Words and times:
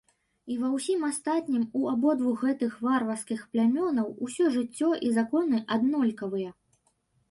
І 0.53 0.55
ва 0.61 0.69
ўсім 0.77 1.03
астатнім 1.09 1.67
у 1.81 1.83
абодвух 1.93 2.41
гэтых 2.47 2.71
варварскіх 2.87 3.47
плямёнаў 3.55 4.13
усё 4.27 4.53
жыццё 4.61 4.93
і 5.09 5.17
законы 5.23 5.67
аднолькавыя. 5.75 6.61